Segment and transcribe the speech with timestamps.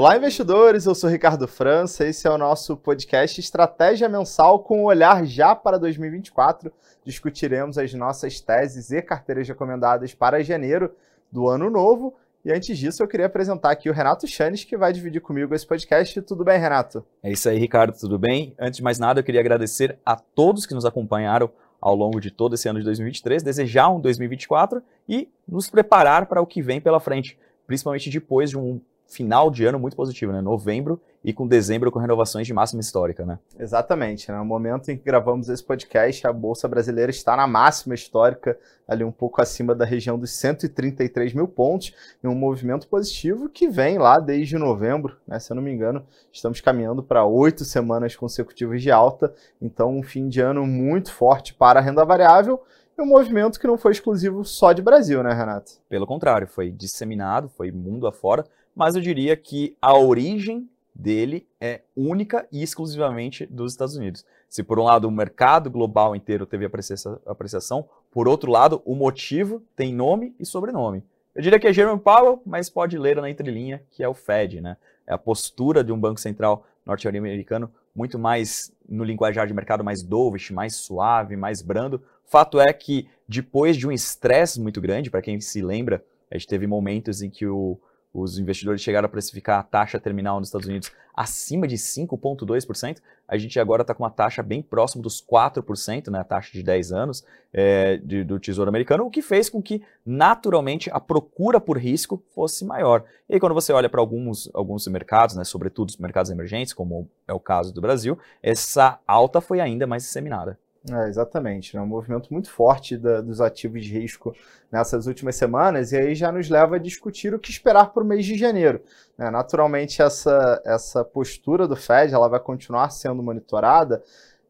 [0.00, 0.86] Olá, investidores.
[0.86, 2.06] Eu sou Ricardo França.
[2.06, 6.72] Esse é o nosso podcast Estratégia Mensal com um olhar já para 2024.
[7.04, 10.90] Discutiremos as nossas teses e carteiras recomendadas para janeiro
[11.30, 12.14] do ano novo.
[12.42, 15.66] E antes disso, eu queria apresentar aqui o Renato Chanes, que vai dividir comigo esse
[15.66, 16.22] podcast.
[16.22, 17.04] Tudo bem, Renato?
[17.22, 17.94] É isso aí, Ricardo.
[17.94, 18.54] Tudo bem?
[18.58, 22.30] Antes de mais nada, eu queria agradecer a todos que nos acompanharam ao longo de
[22.30, 26.80] todo esse ano de 2023, desejar um 2024 e nos preparar para o que vem
[26.80, 30.40] pela frente, principalmente depois de um final de ano muito positivo, né?
[30.40, 33.38] Novembro e com dezembro com renovações de máxima histórica, né?
[33.58, 34.30] Exatamente.
[34.30, 34.38] Né?
[34.38, 38.56] No momento em que gravamos esse podcast, a Bolsa Brasileira está na máxima histórica,
[38.86, 41.92] ali um pouco acima da região dos 133 mil pontos,
[42.22, 45.40] em um movimento positivo que vem lá desde novembro, né?
[45.40, 50.02] Se eu não me engano, estamos caminhando para oito semanas consecutivas de alta, então um
[50.02, 52.60] fim de ano muito forte para a renda variável
[53.00, 55.72] um movimento que não foi exclusivo só de Brasil, né, Renato?
[55.88, 61.82] Pelo contrário, foi disseminado, foi mundo afora, mas eu diria que a origem dele é
[61.96, 64.24] única e exclusivamente dos Estados Unidos.
[64.48, 69.62] Se por um lado o mercado global inteiro teve apreciação, por outro lado o motivo
[69.76, 71.02] tem nome e sobrenome.
[71.34, 74.60] Eu diria que é Jerome Powell, mas pode ler na entrelinha que é o Fed,
[74.60, 74.76] né?
[75.06, 80.02] É a postura de um banco central norte-americano muito mais no linguajar de mercado mais
[80.02, 82.02] dovish, mais suave, mais brando.
[82.24, 86.48] Fato é que depois de um estresse muito grande, para quem se lembra, a gente
[86.48, 87.78] teve momentos em que o,
[88.12, 92.98] os investidores chegaram a precificar a taxa terminal nos Estados Unidos acima de 5,2%.
[93.28, 96.62] A gente agora está com uma taxa bem próximo dos 4%, né, a taxa de
[96.62, 101.60] 10 anos é, de, do Tesouro Americano, o que fez com que, naturalmente, a procura
[101.60, 103.04] por risco fosse maior.
[103.28, 107.08] E aí, quando você olha para alguns, alguns mercados, né, sobretudo os mercados emergentes, como
[107.28, 110.58] é o caso do Brasil, essa alta foi ainda mais disseminada.
[110.88, 111.82] É, exatamente, né?
[111.82, 114.34] um movimento muito forte da, dos ativos de risco
[114.72, 118.06] nessas últimas semanas, e aí já nos leva a discutir o que esperar para o
[118.06, 118.80] mês de janeiro.
[119.18, 119.30] Né?
[119.30, 124.02] Naturalmente, essa, essa postura do Fed ela vai continuar sendo monitorada.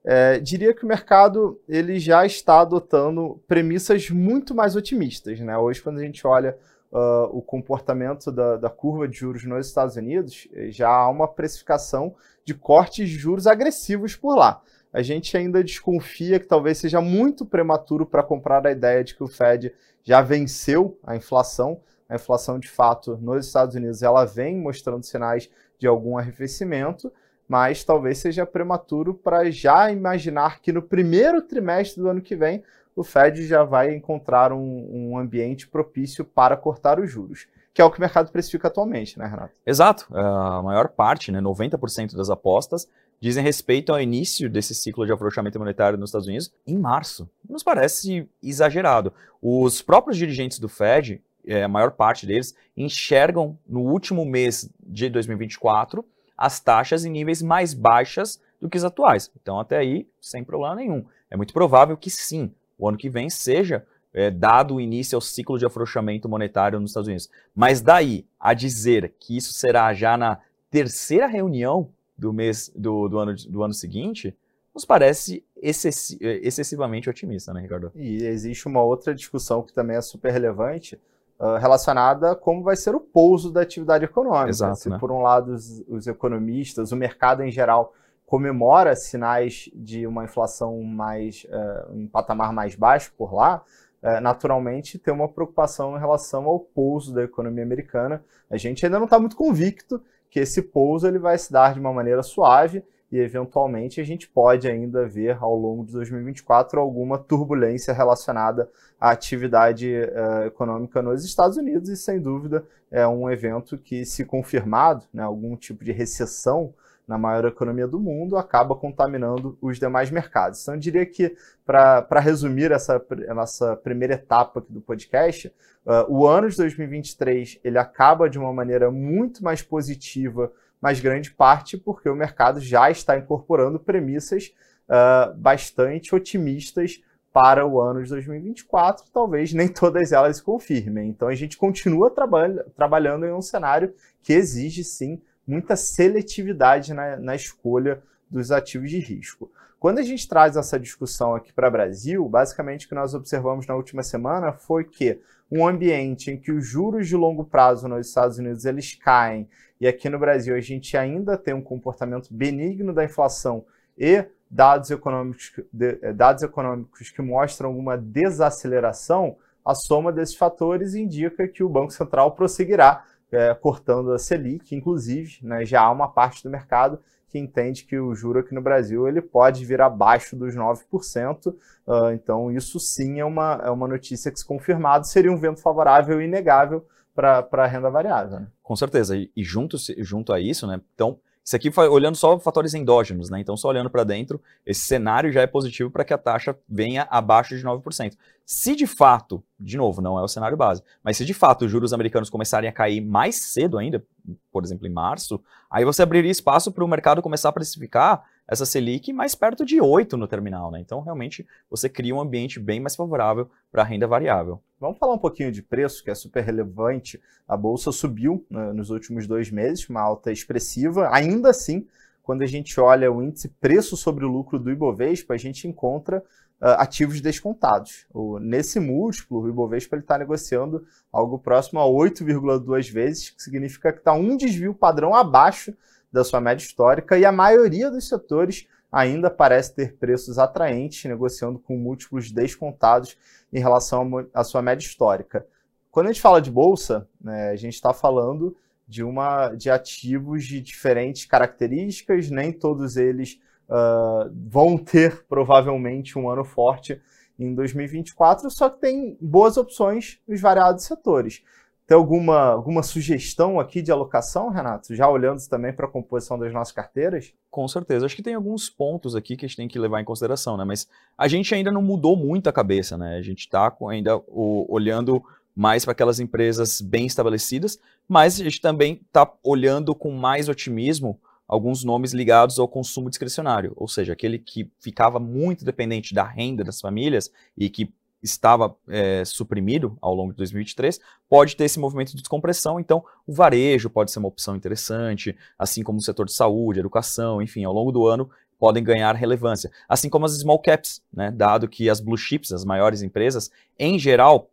[0.05, 5.41] É, diria que o mercado ele já está adotando premissas muito mais otimistas.
[5.41, 5.59] Né?
[5.59, 6.57] Hoje, quando a gente olha
[6.93, 12.15] uh, o comportamento da, da curva de juros nos Estados Unidos, já há uma precificação
[12.45, 14.63] de cortes de juros agressivos por lá
[14.93, 19.23] a gente ainda desconfia que talvez seja muito prematuro para comprar a ideia de que
[19.23, 21.81] o Fed já venceu a inflação.
[22.09, 25.49] A inflação, de fato, nos Estados Unidos, ela vem mostrando sinais
[25.79, 27.13] de algum arrefecimento,
[27.49, 32.63] mas talvez seja prematuro para já imaginar que no primeiro trimestre do ano que vem
[32.97, 37.85] o Fed já vai encontrar um, um ambiente propício para cortar os juros que é
[37.85, 39.55] o que o mercado precifica atualmente, né, Renato?
[39.65, 40.07] Exato.
[40.15, 42.89] A maior parte, né, 90% das apostas,
[43.21, 47.29] dizem respeito ao início desse ciclo de afrouxamento monetário nos Estados Unidos em março.
[47.49, 49.13] Nos parece exagerado.
[49.43, 55.11] Os próprios dirigentes do Fed, é, a maior parte deles, enxergam no último mês de
[55.11, 56.05] 2024
[56.37, 59.31] as taxas em níveis mais baixas do que as atuais.
[59.41, 61.05] Então, até aí, sem problema nenhum.
[61.31, 65.21] É muito provável que sim, o ano que vem seja é, dado o início ao
[65.21, 67.31] ciclo de afrouxamento monetário nos Estados Unidos.
[67.55, 70.39] Mas daí a dizer que isso será já na
[70.71, 74.37] terceira reunião do mês do, do, ano, do ano seguinte,
[74.75, 77.91] nos parece excessi excessivamente otimista, né, Ricardo?
[77.95, 81.01] E existe uma outra discussão que também é super relevante,
[81.39, 84.51] uh, relacionada a como vai ser o pouso da atividade econômica.
[84.51, 84.99] Exato, Se, né?
[84.99, 87.95] por um lado, os, os economistas, o mercado em geral,
[88.27, 93.65] comemora sinais de uma inflação mais, uh, um patamar mais baixo por lá,
[94.03, 98.23] uh, naturalmente tem uma preocupação em relação ao pouso da economia americana.
[98.49, 100.01] A gente ainda não está muito convicto
[100.31, 104.29] que esse pouso ele vai se dar de uma maneira suave e eventualmente a gente
[104.29, 108.71] pode ainda ver ao longo de 2024 alguma turbulência relacionada
[109.01, 114.25] à atividade uh, econômica nos Estados Unidos e sem dúvida é um evento que se
[114.25, 116.73] confirmado, né, algum tipo de recessão
[117.11, 120.63] na maior economia do mundo, acaba contaminando os demais mercados.
[120.63, 123.05] Então, eu diria que, para resumir essa
[123.35, 125.49] nossa primeira etapa aqui do podcast,
[125.85, 131.33] uh, o ano de 2023 ele acaba de uma maneira muito mais positiva, mas grande
[131.33, 134.55] parte porque o mercado já está incorporando premissas
[134.89, 137.03] uh, bastante otimistas
[137.33, 141.09] para o ano de 2024, talvez nem todas elas se confirmem.
[141.09, 143.93] Então a gente continua traba trabalhando em um cenário
[144.23, 145.21] que exige sim
[145.51, 149.51] muita seletividade na, na escolha dos ativos de risco.
[149.81, 153.67] Quando a gente traz essa discussão aqui para o Brasil, basicamente o que nós observamos
[153.67, 155.19] na última semana foi que
[155.51, 159.49] um ambiente em que os juros de longo prazo nos Estados Unidos eles caem
[159.81, 163.65] e aqui no Brasil a gente ainda tem um comportamento benigno da inflação
[163.99, 171.49] e dados econômicos, eh, dados econômicos que mostram alguma desaceleração, a soma desses fatores indica
[171.49, 176.43] que o Banco Central prosseguirá é, cortando a Selic, inclusive, né, já há uma parte
[176.43, 176.99] do mercado
[177.31, 181.47] que entende que o juro aqui no Brasil ele pode vir abaixo dos 9%.
[181.47, 181.55] Uh,
[181.87, 185.61] ah, então, isso sim é uma, é uma notícia que, se confirmado, seria um vento
[185.61, 186.85] favorável e inegável
[187.15, 188.41] para a renda variável.
[188.41, 188.47] Né?
[188.63, 189.17] Com certeza.
[189.17, 190.81] E, e junto, junto a isso, né?
[190.93, 193.41] Então, isso aqui olhando só fatores endógenos, né?
[193.41, 197.09] Então, só olhando para dentro, esse cenário já é positivo para que a taxa venha
[197.11, 198.15] abaixo de 9%.
[198.45, 201.71] Se de fato, de novo, não é o cenário base, mas se de fato os
[201.71, 204.05] juros americanos começarem a cair mais cedo ainda,
[204.53, 205.41] por exemplo, em março,
[205.71, 209.81] aí você abriria espaço para o mercado começar a precificar essa Selic mais perto de
[209.81, 210.81] 8 no terminal, né?
[210.81, 214.61] Então, realmente, você cria um ambiente bem mais favorável para a renda variável.
[214.81, 217.23] Vamos falar um pouquinho de preço, que é super relevante.
[217.47, 221.09] A bolsa subiu né, nos últimos dois meses, uma alta expressiva.
[221.13, 221.87] Ainda assim,
[222.25, 226.19] quando a gente olha o índice preço sobre o lucro do Ibovespa, a gente encontra
[226.61, 228.05] uh, ativos descontados.
[228.13, 234.01] O, nesse múltiplo, o Ibovespa está negociando algo próximo a 8,2 vezes, que significa que
[234.01, 235.73] está um desvio padrão abaixo
[236.13, 241.59] da sua média histórica e a maioria dos setores ainda parece ter preços atraentes, negociando
[241.59, 243.17] com múltiplos descontados
[243.53, 245.47] em relação à sua média histórica.
[245.91, 250.45] Quando a gente fala de bolsa, né, a gente está falando de, uma, de ativos
[250.45, 257.01] de diferentes características, nem todos eles uh, vão ter provavelmente um ano forte
[257.39, 261.43] em 2024, só que tem boas opções nos variados setores.
[261.91, 264.95] Tem alguma, alguma sugestão aqui de alocação, Renato?
[264.95, 267.35] Já olhando também para a composição das nossas carteiras?
[267.51, 268.07] Com certeza.
[268.07, 270.65] Acho que tem alguns pontos aqui que a gente tem que levar em consideração, né?
[270.65, 270.89] Mas
[271.19, 273.17] a gente ainda não mudou muito a cabeça, né?
[273.17, 275.21] A gente está ainda o, olhando
[275.53, 277.77] mais para aquelas empresas bem estabelecidas,
[278.09, 283.73] mas a gente também está olhando com mais otimismo alguns nomes ligados ao consumo discricionário,
[283.75, 287.93] ou seja, aquele que ficava muito dependente da renda das famílias e que
[288.23, 292.79] estava é, suprimido ao longo de 2023, pode ter esse movimento de descompressão.
[292.79, 297.41] Então, o varejo pode ser uma opção interessante, assim como o setor de saúde, educação,
[297.41, 299.73] enfim, ao longo do ano podem ganhar relevância.
[299.89, 301.31] Assim como as small caps, né?
[301.31, 304.51] dado que as blue chips, as maiores empresas, em geral,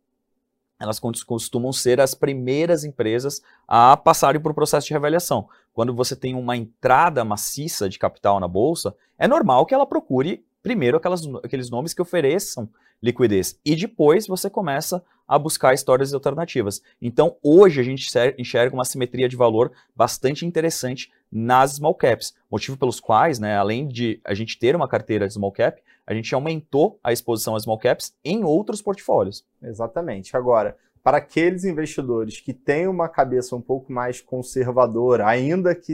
[0.80, 5.50] elas costumam ser as primeiras empresas a passarem por processo de reavaliação.
[5.74, 10.46] Quando você tem uma entrada maciça de capital na bolsa, é normal que ela procure
[10.62, 12.70] primeiro aquelas, aqueles nomes que ofereçam
[13.02, 13.60] liquidez.
[13.66, 16.82] E depois você começa a buscar histórias alternativas.
[17.02, 18.08] Então, hoje a gente
[18.38, 23.88] enxerga uma simetria de valor bastante interessante nas small caps, motivo pelos quais, né, além
[23.88, 27.64] de a gente ter uma carteira de small cap, a gente aumentou a exposição às
[27.64, 29.44] small caps em outros portfólios.
[29.62, 30.38] Exatamente.
[30.38, 35.94] Agora, para aqueles investidores que têm uma cabeça um pouco mais conservadora, ainda que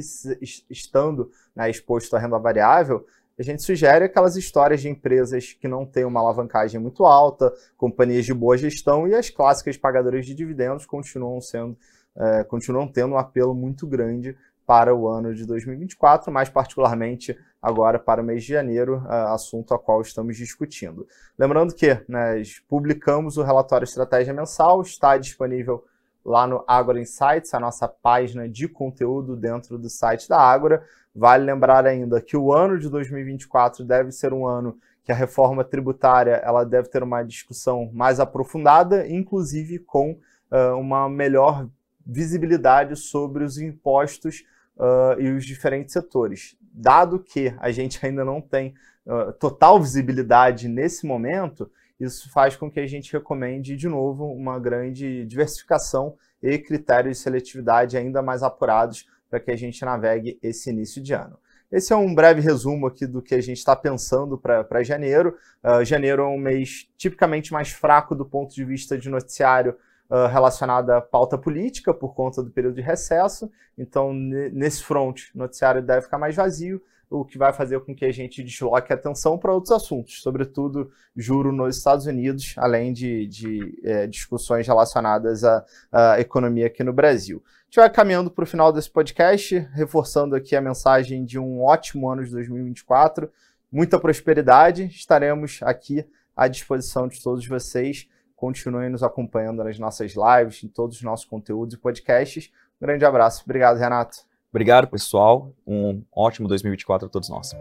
[0.70, 3.06] estando né, exposto à renda variável,
[3.38, 8.26] a gente sugere aquelas histórias de empresas que não têm uma alavancagem muito alta, companhias
[8.26, 11.78] de boa gestão e as clássicas pagadoras de dividendos continuam sendo,
[12.16, 18.00] é, continuam tendo um apelo muito grande para o ano de 2024, mais particularmente agora
[18.00, 21.08] para o mês de janeiro, assunto a qual estamos discutindo.
[21.38, 25.84] Lembrando que nós publicamos o relatório Estratégia Mensal, está disponível
[26.26, 30.84] lá no Agora Insights, a nossa página de conteúdo dentro do site da Agora.
[31.16, 35.64] Vale lembrar ainda que o ano de 2024 deve ser um ano que a reforma
[35.64, 40.18] tributária ela deve ter uma discussão mais aprofundada, inclusive com
[40.52, 41.68] uh, uma melhor
[42.06, 44.44] visibilidade sobre os impostos
[44.78, 46.56] uh, e os diferentes setores.
[46.74, 48.74] Dado que a gente ainda não tem
[49.06, 51.70] uh, total visibilidade nesse momento,
[52.00, 57.24] isso faz com que a gente recomende de novo uma grande diversificação e critérios de
[57.24, 61.38] seletividade ainda mais apurados para que a gente navegue esse início de ano.
[61.72, 65.36] Esse é um breve resumo aqui do que a gente está pensando para janeiro.
[65.64, 69.76] Uh, janeiro é um mês tipicamente mais fraco do ponto de vista de noticiário
[70.08, 73.52] uh, relacionado à pauta política, por conta do período de recesso.
[73.76, 76.80] Então, nesse front, o noticiário deve ficar mais vazio
[77.20, 80.90] o que vai fazer com que a gente desloque a atenção para outros assuntos, sobretudo
[81.16, 86.92] juro nos Estados Unidos, além de, de é, discussões relacionadas à, à, economia aqui no
[86.92, 87.44] Brasil.
[87.66, 92.10] Gente vai caminhando para o final desse podcast, reforçando aqui a mensagem de um ótimo
[92.10, 93.32] ano de 2024,
[93.72, 96.04] muita prosperidade, estaremos aqui
[96.36, 98.10] à disposição de todos vocês.
[98.36, 102.52] Continuem nos acompanhando nas nossas lives, em todos os nossos conteúdos e podcasts.
[102.82, 103.44] Um grande abraço.
[103.46, 104.33] Obrigado, Renato.
[104.54, 105.52] Obrigado, pessoal.
[105.66, 107.54] Um ótimo 2024 a todos nós.